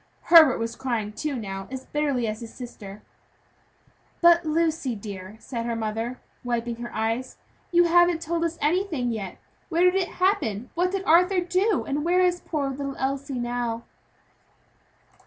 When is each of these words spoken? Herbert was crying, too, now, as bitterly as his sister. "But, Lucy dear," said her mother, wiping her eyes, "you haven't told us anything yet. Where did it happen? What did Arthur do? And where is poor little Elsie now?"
Herbert 0.33 0.57
was 0.57 0.75
crying, 0.75 1.13
too, 1.13 1.35
now, 1.35 1.67
as 1.69 1.85
bitterly 1.85 2.25
as 2.25 2.39
his 2.39 2.51
sister. 2.51 3.03
"But, 4.19 4.43
Lucy 4.45 4.95
dear," 4.95 5.37
said 5.39 5.67
her 5.67 5.75
mother, 5.75 6.19
wiping 6.43 6.77
her 6.77 6.91
eyes, 6.91 7.37
"you 7.71 7.83
haven't 7.83 8.19
told 8.19 8.43
us 8.43 8.57
anything 8.63 9.11
yet. 9.11 9.37
Where 9.69 9.83
did 9.83 9.93
it 9.93 10.13
happen? 10.13 10.71
What 10.73 10.89
did 10.89 11.03
Arthur 11.05 11.39
do? 11.41 11.85
And 11.87 12.03
where 12.03 12.19
is 12.21 12.41
poor 12.41 12.71
little 12.71 12.95
Elsie 12.97 13.37
now?" 13.37 13.83